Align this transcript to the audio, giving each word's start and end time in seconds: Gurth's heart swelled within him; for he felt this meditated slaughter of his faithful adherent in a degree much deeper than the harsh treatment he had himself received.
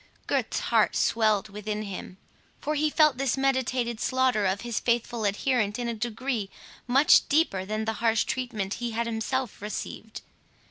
Gurth's 0.25 0.61
heart 0.61 0.95
swelled 0.95 1.49
within 1.49 1.83
him; 1.83 2.17
for 2.59 2.73
he 2.73 2.89
felt 2.89 3.19
this 3.19 3.37
meditated 3.37 3.99
slaughter 3.99 4.47
of 4.47 4.61
his 4.61 4.79
faithful 4.79 5.25
adherent 5.25 5.77
in 5.77 5.87
a 5.87 5.93
degree 5.93 6.49
much 6.87 7.29
deeper 7.29 7.65
than 7.65 7.85
the 7.85 7.93
harsh 8.01 8.23
treatment 8.23 8.73
he 8.81 8.93
had 8.93 9.05
himself 9.05 9.61
received. 9.61 10.21